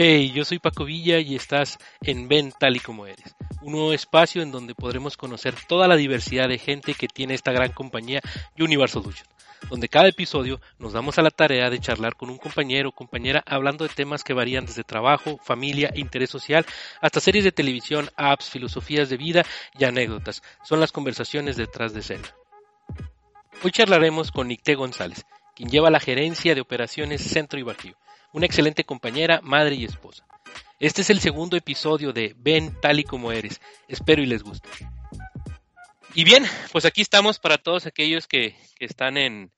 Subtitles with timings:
[0.00, 3.92] Hey, yo soy Paco Villa y estás en Ven tal y como eres, un nuevo
[3.92, 8.20] espacio en donde podremos conocer toda la diversidad de gente que tiene esta gran compañía
[8.56, 9.28] Universal Solutions,
[9.68, 13.42] donde cada episodio nos damos a la tarea de charlar con un compañero o compañera
[13.44, 16.64] hablando de temas que varían desde trabajo, familia, interés social,
[17.00, 19.44] hasta series de televisión, apps, filosofías de vida
[19.76, 20.44] y anécdotas.
[20.62, 22.36] Son las conversaciones detrás de escena.
[23.64, 25.26] Hoy charlaremos con Nicté González,
[25.56, 27.96] quien lleva la gerencia de operaciones Centro y Bajío
[28.38, 30.24] una excelente compañera, madre y esposa.
[30.78, 33.60] Este es el segundo episodio de Ven tal y como eres.
[33.88, 34.68] Espero y les guste.
[36.14, 39.50] Y bien, pues aquí estamos para todos aquellos que, están en,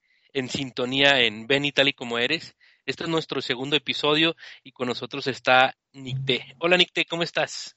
[0.49, 2.57] sintonía en Ven y tal y como eres.
[2.87, 6.57] Este es nuestro segundo episodio y con nosotros está Nicté.
[6.59, 7.77] Hola Nicté, ¿cómo estás?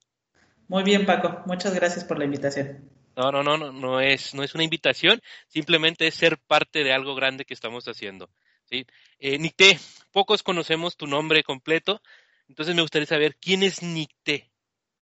[0.69, 1.43] Muy bien, Paco.
[1.45, 2.89] Muchas gracias por la invitación.
[3.17, 6.93] No, no, no, no, no es, no es una invitación, simplemente es ser parte de
[6.93, 8.29] algo grande que estamos haciendo.
[8.73, 8.87] ¿Sí?
[9.19, 9.77] Eh, Nicté,
[10.11, 12.01] pocos conocemos tu nombre completo,
[12.49, 14.49] entonces me gustaría saber quién es Nicté.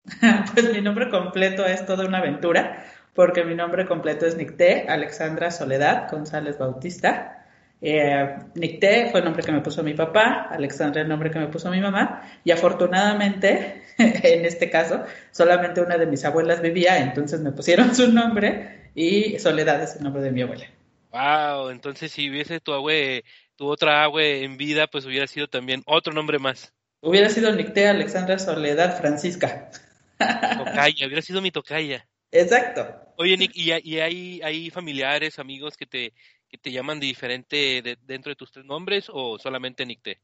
[0.54, 5.52] pues mi nombre completo es toda una aventura, porque mi nombre completo es Nicté Alexandra
[5.52, 7.36] Soledad González Bautista.
[7.82, 11.48] Eh, Nicté fue el nombre que me puso mi papá, Alexandra el nombre que me
[11.48, 17.40] puso mi mamá, y afortunadamente, en este caso, solamente una de mis abuelas vivía, entonces
[17.40, 20.66] me pusieron su nombre y Soledad es el nombre de mi abuela.
[21.12, 23.24] Wow, entonces si hubiese tu abue,
[23.60, 26.74] tu otra abue en vida, pues hubiera sido también otro nombre más.
[27.02, 29.70] Hubiera sido Nicté Alexandra Soledad Francisca.
[30.18, 32.08] Tocaya, hubiera sido mi tocaya.
[32.32, 32.88] Exacto.
[33.18, 36.14] Oye, Nick, ¿y, hay, hay familiares, amigos que te,
[36.48, 40.22] que te llaman de diferente dentro de tus tres nombres o solamente Nicté?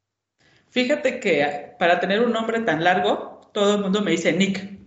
[0.70, 4.80] Fíjate que para tener un nombre tan largo, todo el mundo me dice Nick.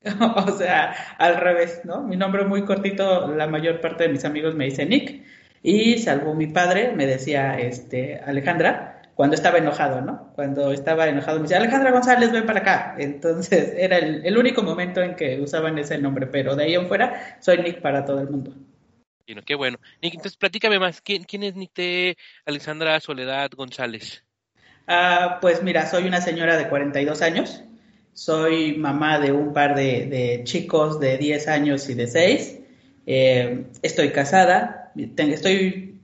[0.46, 2.02] o sea, al revés, ¿no?
[2.02, 5.24] Mi nombre muy cortito, la mayor parte de mis amigos me dice Nick,
[5.62, 10.32] y salvo mi padre, me decía este, Alejandra, cuando estaba enojado, ¿no?
[10.34, 12.94] Cuando estaba enojado me decía, Alejandra González, ven para acá.
[12.98, 17.36] Entonces era el, único momento en que usaban ese nombre, pero de ahí en fuera
[17.40, 18.54] soy Nick para todo el mundo.
[19.26, 19.78] Bueno, qué bueno.
[20.00, 22.16] Nick, entonces platícame más, ¿quién, quién es Nick de
[22.46, 24.24] Alexandra Soledad González?
[24.86, 27.62] Ah, pues mira, soy una señora de 42 años,
[28.14, 32.57] soy mamá de un par de, chicos de 10 años y de 6.
[33.10, 34.92] Eh, estoy casada.
[35.16, 35.98] estoy.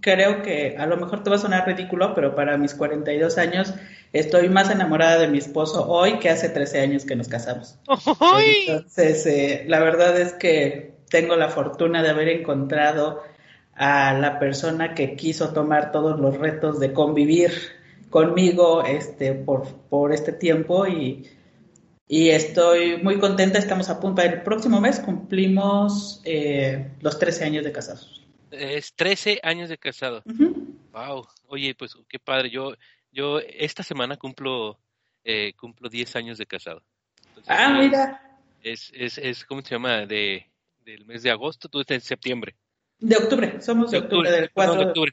[0.00, 3.74] Creo que a lo mejor te va a sonar ridículo, pero para mis 42 años
[4.12, 7.76] estoy más enamorada de mi esposo hoy que hace 13 años que nos casamos.
[8.68, 13.22] Entonces, eh, la verdad es que tengo la fortuna de haber encontrado
[13.74, 17.50] a la persona que quiso tomar todos los retos de convivir
[18.10, 21.28] conmigo este, por, por este tiempo y,
[22.12, 23.60] y estoy muy contenta.
[23.60, 28.26] Estamos a punto, el próximo mes cumplimos eh, los 13 años de casados.
[28.50, 30.24] Es 13 años de casado.
[30.92, 31.28] Wow.
[31.46, 32.50] Oye, pues qué padre.
[32.50, 32.74] Yo,
[33.12, 34.76] yo esta semana cumplo,
[35.22, 36.82] eh, cumplo 10 años de casado.
[37.46, 38.20] ah, mira.
[38.60, 40.04] Es, es, es, ¿cómo se llama?
[40.04, 40.50] De,
[40.84, 42.56] del mes de agosto, tú estás en septiembre.
[42.98, 45.12] De octubre, somos de, octubre, del 4 de octubre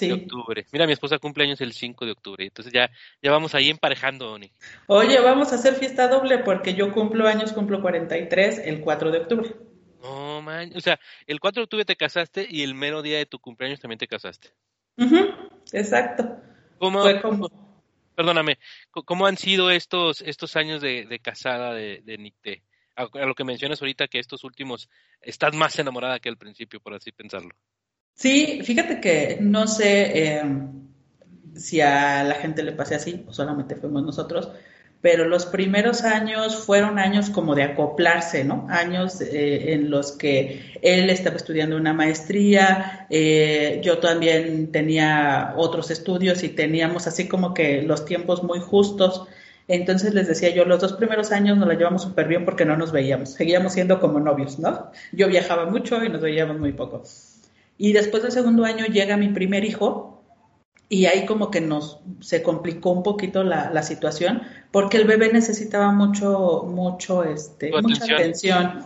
[0.00, 0.66] de octubre.
[0.72, 2.90] Mira, mi esposa cumple años el 5 de octubre, entonces ya,
[3.22, 4.50] ya vamos ahí emparejando, Oni.
[4.86, 9.18] Oye, vamos a hacer fiesta doble porque yo cumplo años, cumplo 43 el 4 de
[9.18, 9.54] octubre.
[10.02, 13.26] No, man, o sea, el 4 de octubre te casaste y el mero día de
[13.26, 14.50] tu cumpleaños también te casaste.
[15.72, 16.36] exacto.
[16.78, 17.02] ¿Cómo,
[18.14, 18.58] perdóname,
[18.90, 22.62] ¿cómo han sido estos, estos años de, casada de, de Nicté?
[22.96, 24.88] A, a, lo que mencionas ahorita que estos últimos,
[25.20, 27.54] estás más enamorada que al principio, por así pensarlo.
[28.14, 30.42] Sí, fíjate que no sé eh,
[31.56, 34.50] si a la gente le pase así o solamente fuimos nosotros,
[35.00, 38.66] pero los primeros años fueron años como de acoplarse, ¿no?
[38.70, 45.90] Años eh, en los que él estaba estudiando una maestría, eh, yo también tenía otros
[45.90, 49.26] estudios y teníamos así como que los tiempos muy justos.
[49.68, 52.76] Entonces les decía yo, los dos primeros años nos la llevamos súper bien porque no
[52.76, 54.90] nos veíamos, seguíamos siendo como novios, ¿no?
[55.12, 57.02] Yo viajaba mucho y nos veíamos muy poco.
[57.76, 60.22] Y después del segundo año llega mi primer hijo
[60.88, 65.90] y ahí como que nos se complicó un poquito la, situación porque el bebé necesitaba
[65.92, 68.80] mucho, mucho, este, mucha atención.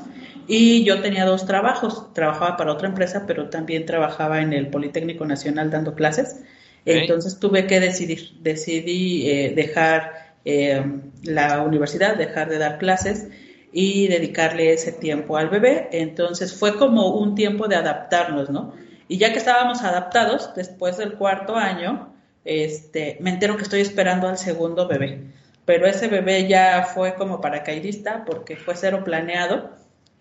[0.46, 5.26] Y yo tenía dos trabajos, trabajaba para otra empresa, pero también trabajaba en el Politécnico
[5.26, 6.40] Nacional dando clases.
[6.86, 10.82] Entonces tuve que decidir, decidí eh, dejar eh,
[11.24, 13.28] la universidad, dejar de dar clases
[13.72, 15.88] y dedicarle ese tiempo al bebé.
[15.92, 18.74] Entonces fue como un tiempo de adaptarnos, ¿no?
[19.08, 22.12] Y ya que estábamos adaptados, después del cuarto año,
[22.44, 25.22] este, me entero que estoy esperando al segundo bebé.
[25.64, 29.70] Pero ese bebé ya fue como paracaidista porque fue cero planeado.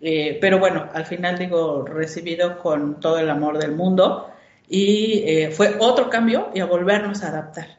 [0.00, 4.30] Eh, pero bueno, al final digo, recibido con todo el amor del mundo
[4.68, 7.78] y eh, fue otro cambio y a volvernos a adaptar.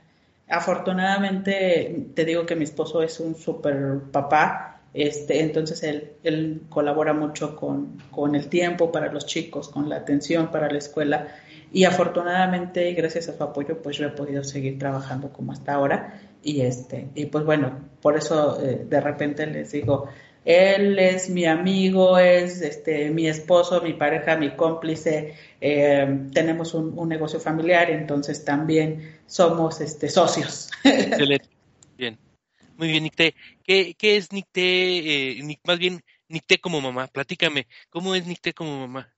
[0.50, 7.14] afortunadamente te digo que mi esposo es un super papá, este, entonces él, él colabora
[7.14, 11.28] mucho con, con, el tiempo para los chicos, con la atención para la escuela
[11.72, 16.20] y afortunadamente gracias a su apoyo pues yo he podido seguir trabajando como hasta ahora
[16.42, 20.10] y este y pues bueno por eso eh, de repente les digo
[20.46, 25.36] él es mi amigo, es este, mi esposo, mi pareja, mi cómplice.
[25.60, 30.72] Eh, tenemos un, negocio familiar, entonces también somos este, socios.
[30.84, 31.50] Excelente.
[31.98, 32.18] Bien.
[32.80, 33.36] Muy bien, Nicté.
[33.66, 34.62] ¿Qué, qué es Nicté?
[35.42, 37.08] Eh, más bien, Nicté como mamá.
[37.08, 39.14] Platícame, ¿cómo es Nicté como mamá?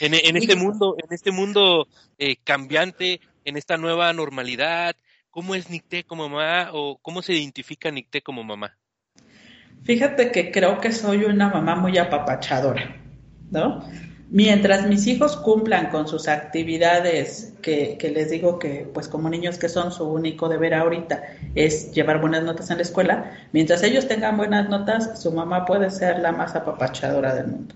[0.00, 1.86] En, en este mundo, en este mundo
[2.18, 4.96] eh, cambiante, en esta nueva normalidad,
[5.30, 8.76] ¿cómo es Nicté como mamá o cómo se identifica Nicté como mamá?
[9.84, 12.96] Fíjate que creo que soy una mamá muy apapachadora,
[13.52, 13.88] ¿no?
[14.32, 19.68] Mientras mis hijos cumplan con sus actividades, que, les digo que, pues como niños que
[19.68, 21.22] son, su único deber ahorita
[21.54, 25.90] es llevar buenas notas en la escuela, mientras ellos tengan buenas notas, su mamá puede
[25.90, 27.74] ser la más apapachadora del mundo.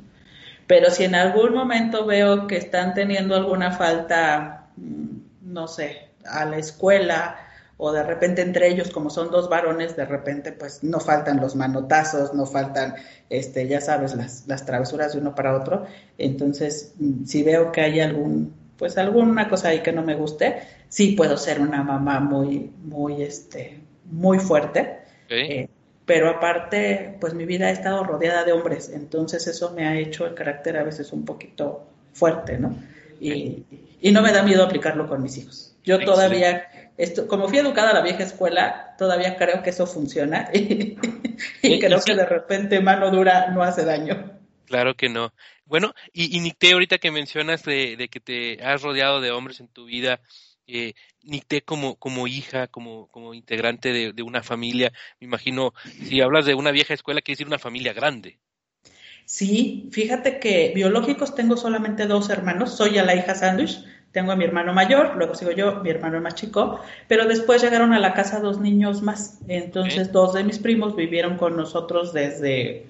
[0.66, 6.46] Pero si en algún momento veo que están teniendo alguna falta, mm, no sé, a
[6.46, 7.36] la escuela,
[7.78, 11.56] o de repente entre ellos, como son dos varones, de repente pues no faltan los
[11.56, 12.94] manotazos, no faltan,
[13.28, 15.84] este, ya sabes, las, las travesuras de uno para otro.
[16.16, 20.62] Entonces, mm, si veo que hay algún, pues alguna cosa ahí que no me guste,
[20.88, 25.00] sí puedo ser una mamá muy, muy, este, muy fuerte.
[25.28, 25.68] Eh,
[26.06, 30.24] pero aparte, pues mi vida ha estado rodeada de hombres, entonces eso me ha hecho
[30.24, 32.74] el carácter a veces un poquito fuerte, ¿no?
[33.20, 33.64] Y,
[34.00, 35.75] y no me da miedo aplicarlo con mis hijos.
[35.86, 36.68] Yo todavía
[36.98, 40.96] esto, como fui educada a la vieja escuela, todavía creo que eso funciona y,
[41.78, 44.32] creo que de repente mano dura no hace daño.
[44.66, 45.32] Claro que no.
[45.64, 49.68] Bueno, y, y Nicté, ahorita que mencionas de, que te has rodeado de hombres en
[49.68, 50.20] tu vida,
[50.66, 55.72] eh, Nicté como, como hija, como, como integrante de, de, una familia, me imagino,
[56.02, 58.40] si hablas de una vieja escuela, quiere decir una familia grande.
[59.26, 63.84] Sí, fíjate que biológicos tengo solamente dos hermanos, soy a la hija sándwich,
[64.16, 67.92] tengo a mi hermano mayor, luego sigo yo, mi hermano más chico, pero después llegaron
[67.92, 69.40] a la casa dos niños más.
[69.46, 72.86] Entonces, dos de mis primos vivieron con nosotros desde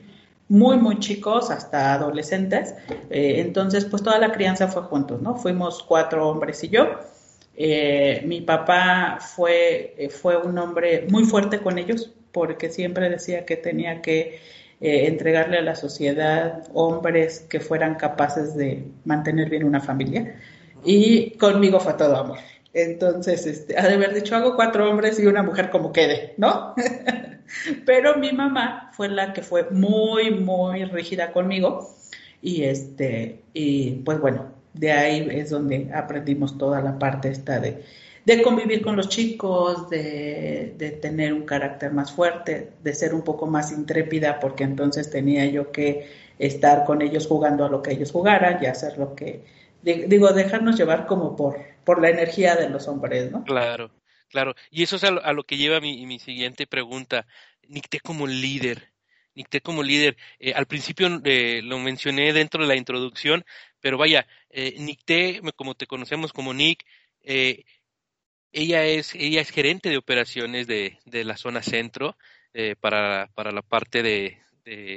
[0.49, 2.77] muy, muy chicos hasta adolescentes.
[3.11, 5.35] Eh, entonces, pues toda la crianza fue juntos, ¿no?
[5.35, 6.91] Fuimos cuatro hombres y yo.
[7.57, 13.45] Eh, mi papá fue, eh, fue un hombre muy fuerte con ellos porque siempre decía
[13.45, 14.39] que tenía que
[14.79, 20.37] entregarle a la sociedad hombres que fueran capaces de mantener bien una familia
[20.85, 22.39] y conmigo fue todo amor.
[22.73, 26.75] Entonces, este, ha de haber dicho, hago cuatro hombres y una mujer como quede, ¿no?
[27.87, 31.89] Pero mi mamá fue la que fue muy, muy rígida conmigo
[32.43, 37.83] y este, y pues bueno, de ahí es donde aprendimos toda la parte esta de,
[38.27, 43.23] de convivir con los chicos, de, de, tener un carácter más fuerte, de ser un
[43.23, 46.09] poco más intrépida, porque entonces tenía yo que
[46.39, 49.43] estar con ellos jugando a lo que ellos jugaran y hacer lo que
[49.95, 53.45] digo, dejarnos llevar como por, por la energía de los hombres, ¿no?
[53.45, 53.91] Claro,
[54.29, 54.55] claro.
[54.71, 57.27] Y eso es a lo, que lleva mi, mi siguiente pregunta.
[57.69, 58.93] Nicté como líder,
[59.37, 60.17] Nicté como líder.
[60.39, 63.45] Eh, al principio eh, lo mencioné dentro de la introducción,
[63.81, 66.85] pero vaya, eh, Nicté, como te conocemos como Nick,
[67.23, 67.65] eh,
[68.51, 72.17] ella es ella es gerente de operaciones de, de la zona centro
[72.81, 74.39] para, para la parte de,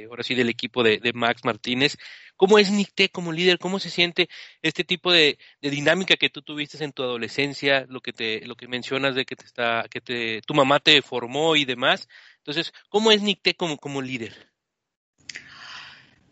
[0.08, 1.98] ahora sí, del equipo de Max Martínez.
[2.40, 3.60] ¿Cómo es Nicté como líder?
[3.60, 4.30] ¿Cómo se siente
[4.62, 8.70] este tipo de, dinámica que tú tuviste en tu adolescencia, lo que te, lo que
[8.70, 12.08] mencionas de que te está, que te, tu mamá te formó y demás?
[12.38, 14.54] Entonces, ¿cómo es Nicté como, como líder?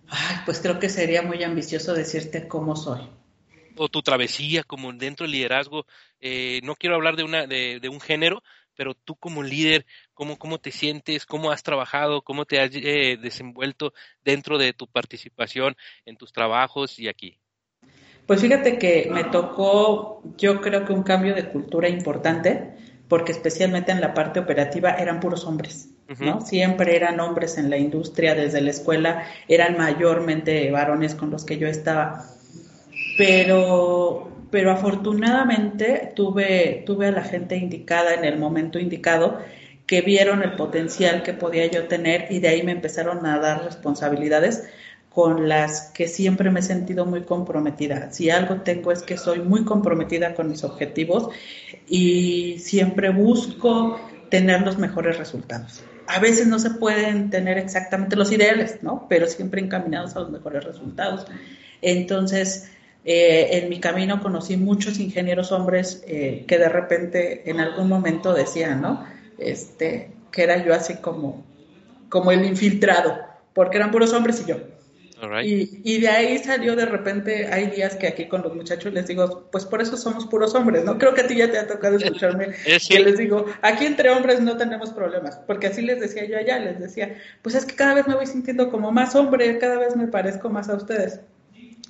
[0.07, 3.01] Ay, pues creo que sería muy ambicioso decirte cómo soy.
[3.75, 5.85] O tu travesía como dentro del liderazgo.
[6.21, 8.43] Eh, no quiero hablar de, una, de, de un género,
[8.77, 11.25] pero tú como líder, ¿cómo, cómo te sientes?
[11.25, 12.21] ¿Cómo has trabajado?
[12.21, 13.93] ¿Cómo te has eh, desenvuelto
[14.23, 17.39] dentro de tu participación en tus trabajos y aquí?
[18.27, 22.75] Pues fíjate que me tocó, yo creo que un cambio de cultura importante,
[23.07, 26.41] porque especialmente en la parte operativa eran puros hombres, ¿no?
[26.41, 31.57] Siempre eran hombres en la industria, desde la escuela eran mayormente varones con los que
[31.57, 32.36] yo estaba.
[33.17, 39.39] Pero pero afortunadamente tuve, tuve a la gente indicada en el momento indicado
[39.85, 43.63] que vieron el potencial que podía yo tener y de ahí me empezaron a dar
[43.63, 44.63] responsabilidades
[45.09, 48.11] con las que siempre me he sentido muy comprometida.
[48.11, 51.29] Si algo tengo es que soy muy comprometida con mis objetivos
[51.87, 55.83] y siempre busco tener los mejores resultados.
[56.07, 59.07] A veces no se pueden tener exactamente los ideales, ¿no?
[59.09, 61.25] Pero siempre encaminados a los mejores resultados.
[61.81, 62.69] Entonces,
[63.05, 68.33] Eh, en mi camino conocí muchos ingenieros hombres eh, que de repente en algún momento
[68.33, 69.05] decían, ¿no?
[69.37, 71.45] Este, que era yo así como,
[72.09, 73.17] como el infiltrado,
[73.53, 74.57] porque eran puros hombres y yo.
[75.43, 79.47] Y, de ahí salió de repente, hay días que aquí con los muchachos les digo,
[79.51, 80.99] pues por eso somos puros hombres, ¿no?
[80.99, 82.49] Creo que a ti ya te ha tocado escucharme
[82.87, 86.59] que les digo, aquí entre hombres no tenemos problemas, porque así les decía yo allá,
[86.59, 89.95] les decía, pues es que cada vez me voy sintiendo como más hombre, cada vez
[89.95, 91.21] me parezco más a ustedes.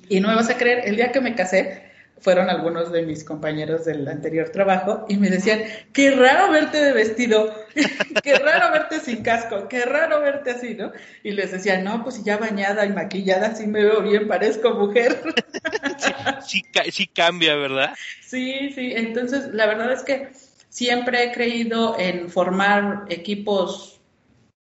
[0.08, 1.88] Y no me vas a creer, el día que me casé,
[2.20, 5.62] fueron algunos de mis compañeros del anterior trabajo y me decían,
[5.92, 7.54] qué raro verte de vestido,
[8.22, 10.92] qué raro verte sin casco, qué raro verte así, ¿no?
[11.22, 15.20] Y les decía, no, pues ya bañada y maquillada, sí me veo bien, parezco mujer.
[16.46, 17.94] sí, sí, cambia, ¿verdad?
[18.22, 20.30] Sí, sí, entonces la verdad es que
[20.68, 24.00] siempre he creído en formar equipos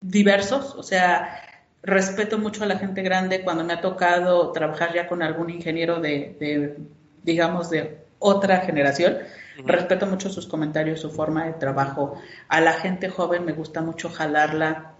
[0.00, 1.51] diversos, o sea,
[1.82, 6.00] respeto mucho a la gente grande cuando me ha tocado trabajar ya con algún ingeniero
[6.00, 6.76] de,
[7.22, 9.18] digamos, de otra generación.
[9.64, 12.14] Respeto mucho sus comentarios, su forma de trabajo.
[12.48, 14.92] A la gente joven me gusta mucho jalarla,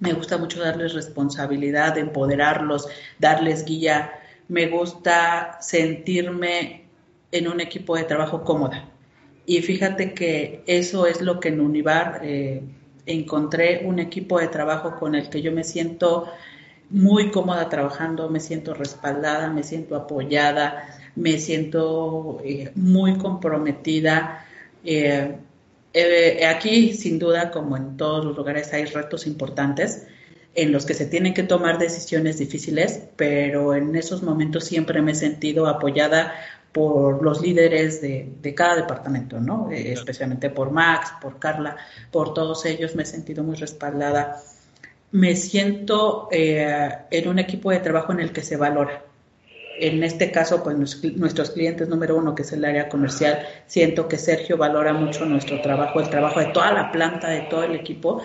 [0.00, 4.12] me gusta mucho darles responsabilidad, empoderarlos, darles guía.
[4.46, 6.84] Me gusta sentirme
[7.32, 8.88] en un equipo de trabajo cómoda.
[9.46, 12.62] Y fíjate que eso es lo que en Univar eh,
[13.08, 16.28] encontré un equipo de trabajo con el que yo me siento
[16.90, 24.46] muy cómoda trabajando, me siento respaldada, me siento apoyada, me siento eh, muy comprometida.
[24.84, 25.36] Eh,
[25.92, 30.06] eh, aquí, sin duda, como en todos los lugares, hay retos importantes
[30.54, 35.12] en los que se tienen que tomar decisiones difíciles, pero en esos momentos siempre me
[35.12, 36.34] he sentido apoyada
[36.72, 39.70] por los líderes de, cada departamento, ¿no?
[39.70, 41.76] Eh, especialmente por Max, por Carla,
[42.10, 44.40] por todos ellos me he sentido muy respaldada.
[45.10, 49.04] Me siento eh, en un equipo de trabajo en el que se valora.
[49.80, 50.76] En este caso, pues
[51.16, 55.60] nuestros clientes número uno, que es el área comercial, siento que Sergio valora mucho nuestro
[55.62, 58.20] trabajo, el trabajo de toda la planta, de todo el equipo.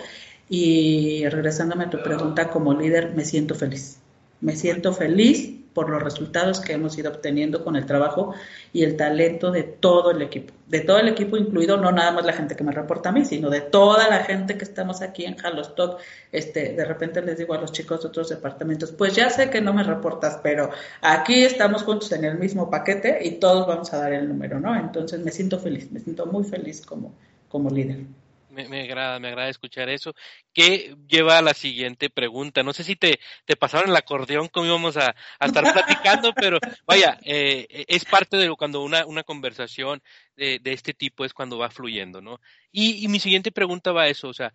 [0.48, 3.98] Y regresándome a tu pregunta, como líder, me siento feliz.
[4.40, 8.34] Me siento feliz por los resultados que hemos ido obteniendo con el trabajo
[8.72, 10.54] y el talento de todo el equipo.
[10.68, 13.24] De todo el equipo, incluido no nada más la gente que me reporta a mí,
[13.24, 16.00] sino de toda la gente que estamos aquí en Halostock.
[16.32, 19.60] Este, de repente les digo a los chicos de otros departamentos, pues ya sé que
[19.60, 20.70] no me reportas, pero
[21.02, 24.74] aquí estamos juntos en el mismo paquete y todos vamos a dar el número, ¿no?
[24.74, 27.12] Entonces me siento feliz, me siento muy feliz como,
[27.48, 28.06] como líder.
[28.54, 30.14] Me, agrada, me agrada escuchar eso.
[30.52, 32.62] ¿Qué lleva a la siguiente pregunta?
[32.62, 37.18] No sé si te, te pasaron el acordeón como íbamos a, estar platicando, pero vaya,
[37.22, 40.02] eh, es parte de cuando una, una conversación
[40.36, 42.40] de, de, este tipo es cuando va fluyendo, ¿no?
[42.70, 44.52] Y, y mi siguiente pregunta va a eso, o sea,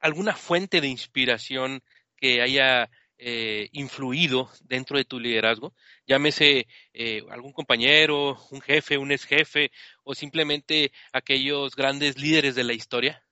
[0.00, 1.82] ¿alguna fuente de inspiración
[2.16, 2.90] que haya
[3.24, 5.72] eh, influido dentro de tu liderazgo?
[6.08, 9.70] Llámese eh, algún compañero, un jefe, un ex jefe
[10.02, 13.22] o simplemente aquellos grandes líderes de la historia.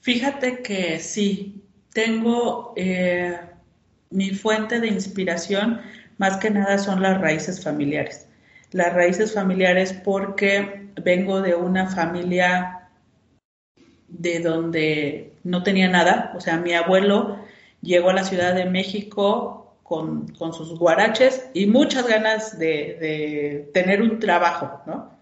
[0.00, 3.38] Fíjate que sí, tengo eh,
[4.10, 5.80] mi fuente de inspiración,
[6.18, 8.26] más que nada son las raíces familiares.
[8.72, 12.88] Las raíces familiares porque vengo de una familia
[14.08, 17.38] de donde no tenía nada, o sea, mi abuelo
[17.82, 24.18] llegó a la Ciudad de México con, sus guaraches y muchas ganas de, tener un
[24.20, 25.18] trabajo, ¿no?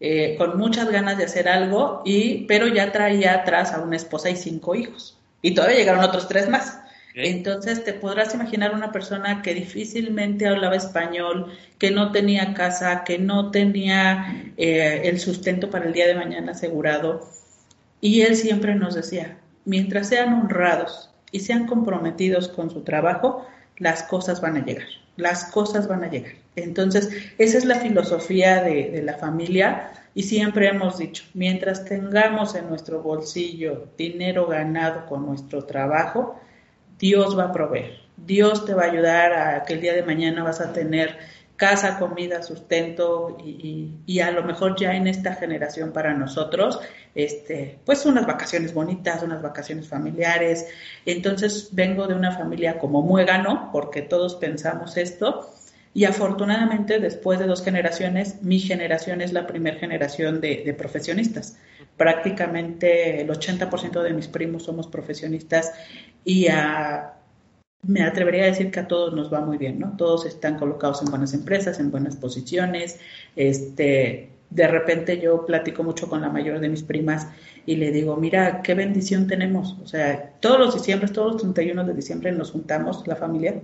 [0.00, 4.30] Eh, con muchas ganas de hacer algo, y, pero ya traía atrás a una esposa
[4.30, 5.18] y cinco hijos.
[5.42, 6.80] Y todavía llegaron otros tres más.
[7.14, 13.18] Entonces te podrás imaginar una persona que difícilmente hablaba español, que no tenía casa, que
[13.18, 17.28] no tenía eh, el sustento para el día de mañana asegurado.
[18.00, 24.02] Y él siempre nos decía, mientras sean honrados, y sean comprometidos con su trabajo, las
[24.04, 26.32] cosas van a llegar, las cosas van a llegar.
[26.56, 32.68] Entonces, esa es la filosofía de, la familia y siempre hemos dicho, mientras tengamos en
[32.68, 36.40] nuestro bolsillo dinero ganado con nuestro trabajo,
[36.98, 37.92] Dios va a proveer.
[38.16, 41.16] Dios te va a ayudar a que el día de mañana vas a tener
[41.58, 46.80] casa, comida, sustento y, a lo mejor ya en esta generación para nosotros,
[47.16, 50.66] este, pues unas vacaciones bonitas, unas vacaciones familiares.
[51.04, 55.50] Entonces vengo de una familia como muégano, porque todos pensamos esto.
[55.94, 61.58] Y afortunadamente, después de dos generaciones, mi generación es la primera generación de, de profesionistas.
[61.96, 65.72] Prácticamente el 80% de mis primos somos profesionistas
[66.24, 67.17] y a,
[67.82, 69.96] me atrevería a decir que a todos nos va muy bien, ¿no?
[69.96, 72.98] Todos están colocados en buenas empresas, en buenas posiciones.
[73.36, 77.28] Este, de repente yo platico mucho con la mayor de mis primas
[77.66, 79.76] y le digo, mira, qué bendición tenemos.
[79.82, 83.60] O sea, todos los diciembre, todos los 31 de diciembre nos juntamos, la familia,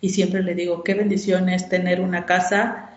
[0.00, 2.90] y siempre le digo, qué bendición es tener una casa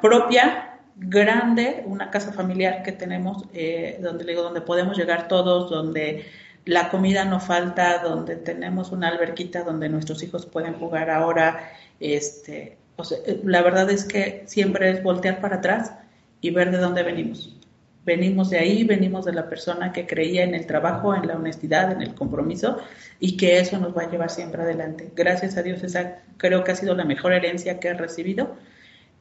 [0.00, 6.24] propia, grande, una casa familiar que tenemos, eh, donde digo, donde podemos llegar todos, donde
[6.64, 12.78] la comida no falta, donde tenemos una alberquita donde nuestros hijos pueden jugar ahora, este,
[13.26, 15.92] eh, la verdad es que siempre es voltear para atrás
[16.40, 17.56] y ver de dónde venimos.
[18.04, 21.90] Venimos de ahí, venimos de la persona que creía en el trabajo, en la honestidad,
[21.90, 22.78] en el compromiso
[23.18, 25.10] y que eso nos va a llevar siempre adelante.
[25.16, 28.56] Gracias a Dios, esa creo que ha sido la mejor herencia que he recibido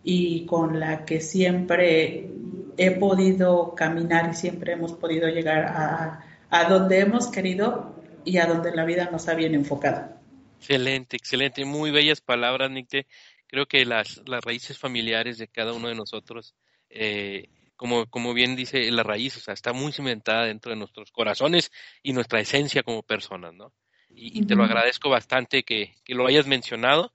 [0.04, 2.30] y con la que siempre
[2.78, 8.46] he podido caminar y siempre hemos podido llegar a, a donde hemos querido y a
[8.46, 10.18] donde la vida nos ha bien enfocado.
[10.60, 11.66] Excelente, excelente.
[11.66, 13.08] Muy bellas palabras, Nicte.
[13.48, 16.56] Creo que las, las raíces familiares de cada uno de nosotros
[16.90, 21.12] eh, como, como bien dice la raíz, o sea, está muy cimentada dentro de nuestros
[21.12, 21.72] corazones
[22.04, 23.74] y nuestra esencia como personas, ¿no?
[24.16, 27.12] Y, te lo agradezco bastante que, que, lo hayas mencionado.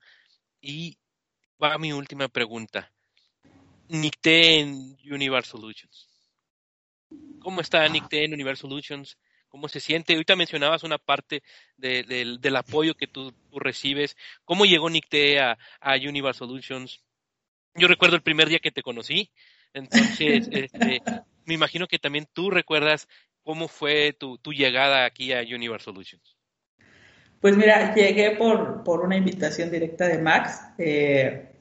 [0.61, 0.99] Y
[1.62, 2.92] va mi última pregunta.
[3.88, 6.09] Nicté en Universal Solutions.
[7.38, 9.16] ¿Cómo está Nicté en Universal Solutions?
[9.49, 10.12] ¿Cómo se siente?
[10.12, 11.43] Ahorita mencionabas una parte
[11.76, 14.17] del apoyo que tú, recibes.
[14.45, 17.02] ¿Cómo llegó Nicté a, a Universal Solutions?
[17.75, 19.31] Yo recuerdo el primer día que te conocí,
[19.73, 21.02] entonces, este,
[21.45, 23.09] me imagino que también tú recuerdas
[23.43, 26.37] cómo fue tu, tu llegada aquí a Universal Solutions.
[27.40, 30.61] Pues mira, llegué por, por una invitación directa de Max.
[30.76, 31.58] Eh,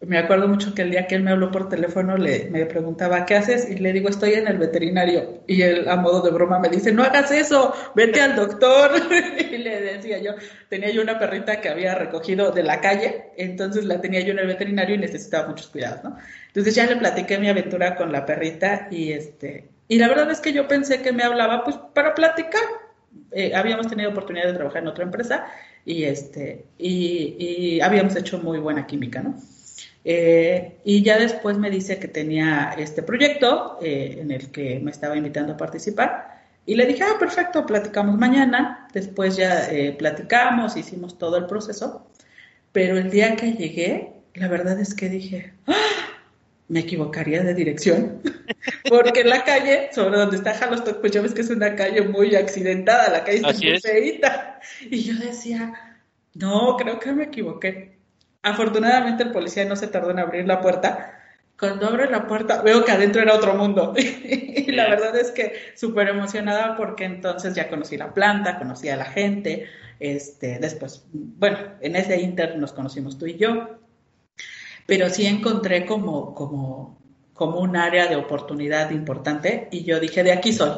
[0.00, 3.24] me acuerdo mucho que el día que él me habló por teléfono le, me preguntaba,
[3.24, 3.70] ¿qué haces?
[3.70, 5.42] Y le digo, estoy en el veterinario.
[5.46, 8.90] Y él, a modo de broma, me dice, no hagas eso, vete al doctor.
[9.50, 10.32] y le decía yo,
[10.68, 14.40] tenía yo una perrita que había recogido de la calle, entonces la tenía yo en
[14.40, 16.16] el veterinario y necesitaba muchos cuidados, ¿no?
[16.48, 20.40] Entonces ya le platiqué mi aventura con la perrita y este, y la verdad es
[20.40, 22.62] que yo pensé que me hablaba pues para platicar.
[23.32, 25.46] Eh, habíamos tenido oportunidad de trabajar en otra empresa
[25.86, 29.36] y este, y, y habíamos hecho muy buena química, ¿no?
[30.08, 34.92] Eh, y ya después me dice que tenía este proyecto eh, en el que me
[34.92, 36.44] estaba invitando a participar.
[36.64, 38.86] Y le dije, ah, perfecto, platicamos mañana.
[38.92, 42.06] Después ya eh, platicamos, hicimos todo el proceso.
[42.70, 45.74] Pero el día que llegué, la verdad es que dije, ¡Ah!
[46.68, 48.22] me equivocaría de dirección.
[48.88, 52.36] Porque la calle, sobre donde está Halostock, pues ya ves que es una calle muy
[52.36, 54.60] accidentada, la calle está muy feita.
[54.88, 55.98] Y yo decía,
[56.34, 57.95] no, creo que me equivoqué.
[58.46, 61.20] Afortunadamente el policía no se tardó en abrir la puerta.
[61.58, 63.92] Cuando abre la puerta veo que adentro era otro mundo.
[63.96, 68.96] y la verdad es que súper emocionada porque entonces ya conocí la planta, conocí a
[68.96, 69.66] la gente.
[69.98, 73.80] Este, después, bueno, en ese inter nos conocimos tú y yo.
[74.86, 77.00] Pero sí encontré como, como,
[77.34, 80.70] como un área de oportunidad importante y yo dije, de aquí soy.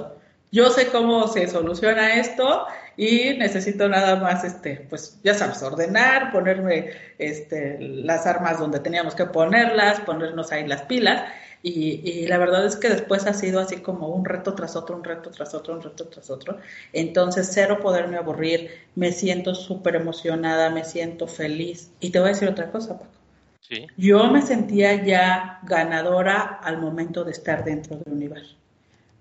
[0.50, 2.66] Yo sé cómo se soluciona esto
[2.98, 9.14] y necesito nada más, este, pues ya sabes, ordenar, ponerme este, las armas donde teníamos
[9.14, 11.22] que ponerlas, ponernos ahí las pilas.
[11.62, 14.96] Y, y, la verdad es que después ha sido así como un reto tras otro,
[14.96, 16.58] un reto tras otro, un reto tras otro.
[16.92, 21.92] Entonces, cero poderme aburrir, me siento súper emocionada, me siento feliz.
[22.00, 23.12] Y te voy a decir otra cosa, Paco.
[23.60, 23.86] ¿Sí?
[23.96, 28.56] Yo me sentía ya ganadora al momento de estar dentro del universo.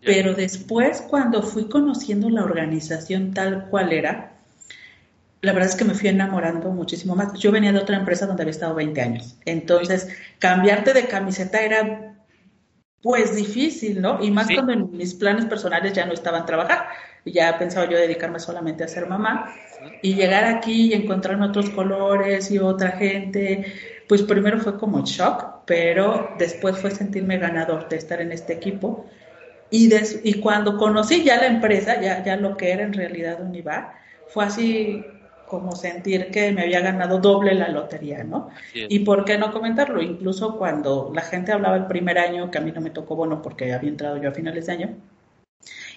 [0.04, 4.38] Pero después, cuando fui conociendo la organización tal cual era,
[5.42, 7.34] la verdad es que me fui enamorando muchísimo más.
[7.34, 9.38] Yo venía de otra empresa donde había estado 20 años.
[9.46, 10.08] Entonces,
[10.40, 12.16] cambiarte de camiseta era
[13.02, 14.24] pues difícil, ¿no?
[14.24, 16.88] Y más cuando en mis planes personales ya no estaban trabajar.
[17.26, 19.54] Ya pensaba yo dedicarme solamente a ser mamá.
[20.02, 23.74] Y llegar aquí y encontrarme otros colores y otra gente,
[24.10, 29.06] pues primero fue como shock, pero después fue sentirme ganador de estar en este equipo
[29.70, 29.90] y,
[30.24, 33.94] y cuando conocí ya la empresa, ya, ya lo que era en realidad Univar,
[34.28, 35.06] fue así
[35.48, 38.50] como sentir que me había ganado doble la lotería, ¿no?
[38.74, 42.62] Y por qué no comentarlo, incluso cuando la gente hablaba el primer año, que a
[42.62, 44.96] mí no me tocó bono porque había entrado yo a finales de año,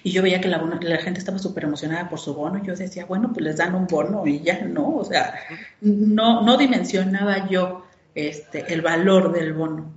[0.03, 3.05] y yo veía que la, la gente estaba súper emocionada por su bono, yo decía,
[3.05, 4.95] bueno, pues les dan un bono y ya, ¿no?
[4.95, 5.35] O sea,
[5.81, 9.91] no, no dimensionaba yo este, el valor del bono.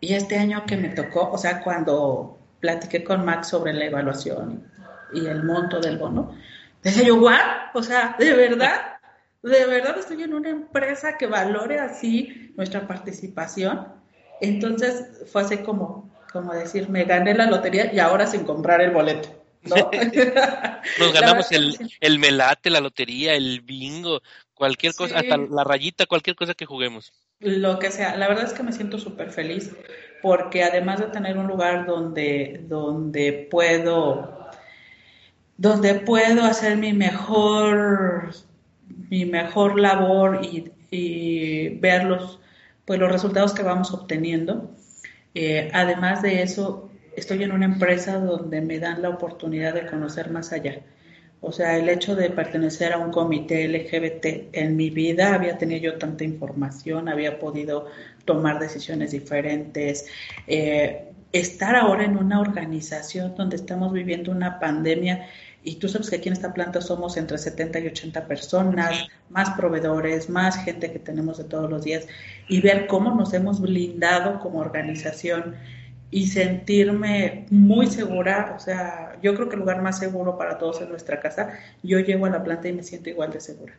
[0.00, 4.64] Y este año que me tocó, o sea, cuando platiqué con Max sobre la evaluación
[5.12, 6.34] y el monto del bono.
[6.82, 7.74] Dije yo, ¿what?
[7.74, 8.98] O sea, ¿de verdad?
[9.42, 13.88] ¿De verdad estoy en una empresa que valore así nuestra participación?
[14.40, 18.92] Entonces fue así como, como decir, me gané la lotería y ahora sin comprar el
[18.92, 19.28] boleto.
[19.64, 19.76] ¿no?
[20.98, 24.22] Nos ganamos el, el, melate, la lotería, el bingo,
[24.54, 27.12] cualquier cosa, hasta la rayita, cualquier cosa que juguemos.
[27.40, 29.72] Lo que sea, la verdad es que me siento súper feliz
[30.22, 34.40] porque además de tener un lugar donde, donde puedo
[35.56, 38.32] donde puedo hacer mi mejor
[39.10, 42.40] mi mejor labor y, ver los,
[42.84, 44.74] pues, los resultados que vamos obteniendo.
[45.34, 50.30] Eh, además de eso, estoy en una empresa donde me dan la oportunidad de conocer
[50.30, 50.80] más allá.
[51.44, 55.80] O sea, el hecho de pertenecer a un comité LGBT en mi vida había tenido
[55.82, 57.86] yo tanta información, había podido
[58.24, 60.06] tomar decisiones diferentes.
[60.46, 65.26] Eh, estar ahora en una organización donde estamos viviendo una pandemia
[65.64, 69.50] y tú sabes que aquí en esta planta somos entre 70 y 80 personas, más
[69.50, 72.06] proveedores, más gente que tenemos de todos los días
[72.48, 75.56] y ver cómo nos hemos blindado como organización
[76.12, 80.82] y sentirme muy segura, o sea, yo creo que el lugar más seguro para todos
[80.82, 81.58] es nuestra casa.
[81.82, 83.72] Yo llego a la planta y me siento igual de segura.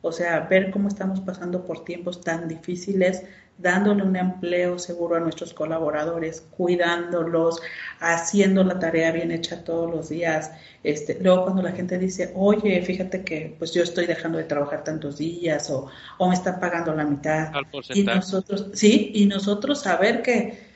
[0.00, 3.24] O sea, ver cómo estamos pasando por tiempos tan difíciles,
[3.58, 7.60] dándole un empleo seguro a nuestros colaboradores, cuidándolos,
[7.98, 10.52] haciendo la tarea bien hecha todos los días.
[10.84, 14.84] Este, luego cuando la gente dice, oye, fíjate que pues yo estoy dejando de trabajar
[14.84, 17.50] tantos días o, o me están pagando la mitad.
[17.92, 20.69] y nosotros, sí, y nosotros saber que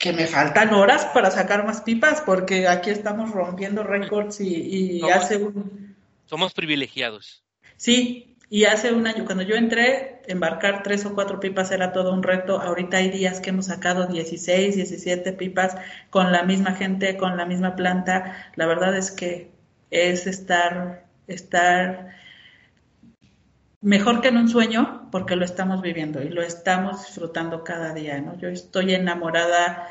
[0.00, 5.36] que me faltan horas para sacar más pipas, porque aquí estamos rompiendo récords y, hace
[5.36, 5.94] un...
[6.24, 7.44] Somos privilegiados.
[7.76, 12.14] Sí, y hace un año, cuando yo entré, embarcar tres o cuatro pipas era todo
[12.14, 12.62] un reto.
[12.62, 15.76] Ahorita hay días que hemos sacado 16, 17 pipas
[16.08, 18.50] con la misma gente, con la misma planta.
[18.56, 19.50] La verdad es que
[19.90, 22.16] es estar, estar
[23.80, 28.20] mejor que en un sueño porque lo estamos viviendo y lo estamos disfrutando cada día,
[28.20, 28.36] ¿no?
[28.38, 29.88] Yo estoy enamorada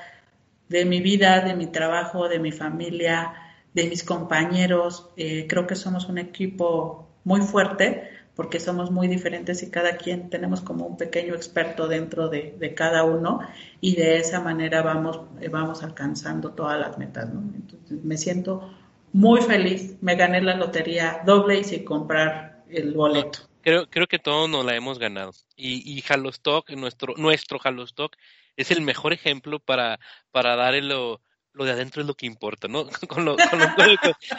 [0.70, 3.34] de mi vida, de mi trabajo, de mi familia,
[3.74, 5.10] de mis compañeros.
[5.18, 10.30] Eh, creo que somos un equipo muy fuerte porque somos muy diferentes y cada quien
[10.30, 13.42] tenemos como un pequeño experto dentro de, de cada uno
[13.82, 15.22] y de esa manera vamos,
[15.52, 17.42] vamos alcanzando todas las metas, ¿no?
[17.54, 18.70] Entonces me siento
[19.12, 19.98] muy feliz.
[20.02, 24.66] Me gané la lotería doble y sin comprar el boleto creo, creo que todos nos
[24.66, 25.32] la hemos ganado.
[25.56, 28.16] Y, y Halostock, nuestro, nuestro Halostock,
[28.58, 30.00] es el mejor ejemplo para,
[30.32, 31.22] para dar lo,
[31.54, 32.88] lo de adentro es lo que importa, ¿no?
[33.08, 33.60] Con, lo, con,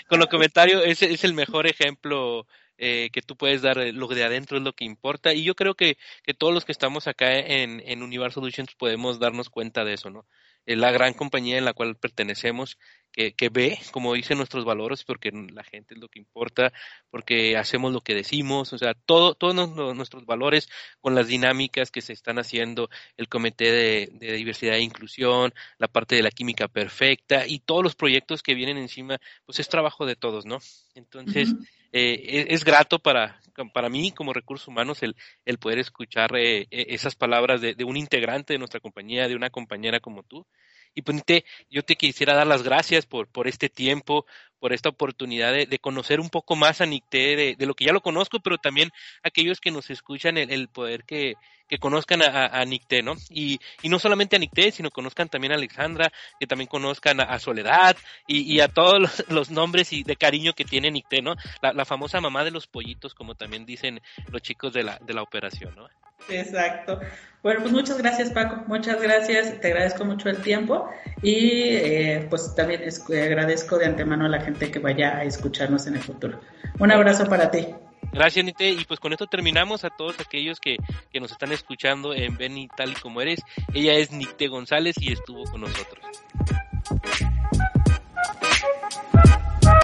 [0.09, 4.25] con, los comentarios, ese es el mejor ejemplo eh, que tú puedes dar, lo de
[4.25, 5.33] adentro es lo que importa.
[5.33, 9.21] Y yo creo que, que todos los que estamos acá en, en Universal Solutions podemos
[9.21, 10.27] darnos cuenta de eso, ¿no?
[10.67, 12.79] la gran compañía en la cual pertenecemos,
[13.13, 16.73] que, que, ve, como dicen nuestros valores, porque la gente es lo que importa,
[17.11, 19.55] porque hacemos lo que decimos, o sea, todo, todos
[19.95, 20.69] nuestros valores
[21.01, 26.17] con las dinámicas que se están haciendo, el Comité de, Diversidad e Inclusión, la parte
[26.17, 30.17] de la química perfecta y todos los proyectos que vienen encima, pues es trabajo de
[30.17, 30.59] todos, ¿no?
[30.95, 31.55] Entonces,
[31.93, 33.41] eh, es, grato para,
[33.73, 37.85] para mí como recursos humanos el, el poder escuchar eh, e, esas palabras de, de,
[37.85, 40.47] un integrante de nuestra compañía, de una compañera como tú.
[40.95, 41.23] Y pues
[41.71, 44.27] yo te quisiera dar las gracias por, por este tiempo,
[44.61, 48.03] por esta oportunidad de, conocer un poco más a Nicté, de, lo que ya lo
[48.03, 48.91] conozco, pero también
[49.23, 51.35] aquellos que nos escuchan, el, poder que,
[51.67, 53.15] que conozcan a, a, Nicté, ¿no?
[53.31, 57.39] Y, y no solamente a Nicté, sino conozcan también a Alexandra, que también conozcan a,
[57.39, 57.97] Soledad
[58.27, 61.35] y, y, a todos los, nombres y de cariño que tiene Nicté, ¿no?
[61.63, 65.23] La, famosa mamá de los pollitos, como también dicen los chicos de la, de la
[65.23, 65.89] operación, ¿no?
[66.29, 67.01] Exacto.
[67.43, 70.91] Bueno, pues muchas gracias Paco, muchas gracias, te agradezco mucho el tiempo
[71.23, 76.03] y eh, pues también agradezco de antemano a la que vaya a escucharnos en el
[76.03, 76.41] futuro.
[76.79, 77.67] Un abrazo para ti.
[78.13, 78.71] Gracias, Nite.
[78.71, 80.77] Y pues con esto terminamos a todos aquellos que,
[81.13, 83.41] que nos están escuchando en Ven y Tal y Como Eres.
[83.73, 86.05] Ella es Nite González y estuvo con nosotros.